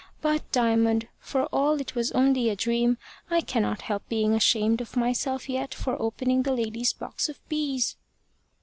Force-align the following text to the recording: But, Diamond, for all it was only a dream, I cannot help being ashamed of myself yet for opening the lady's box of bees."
But, 0.19 0.51
Diamond, 0.51 1.07
for 1.19 1.45
all 1.53 1.79
it 1.79 1.93
was 1.93 2.11
only 2.13 2.49
a 2.49 2.55
dream, 2.55 2.97
I 3.29 3.39
cannot 3.41 3.81
help 3.83 4.09
being 4.09 4.33
ashamed 4.33 4.81
of 4.81 4.97
myself 4.97 5.47
yet 5.47 5.75
for 5.75 5.95
opening 6.01 6.41
the 6.41 6.53
lady's 6.55 6.91
box 6.91 7.29
of 7.29 7.37
bees." 7.49 7.97